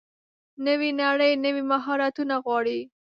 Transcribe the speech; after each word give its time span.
نوې 0.65 0.89
نړۍ 1.01 1.31
نوي 1.45 1.63
مهارتونه 1.71 2.35
غواړي. 2.45 2.79